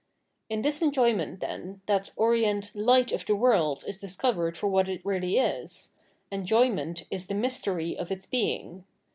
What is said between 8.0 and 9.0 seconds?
its being.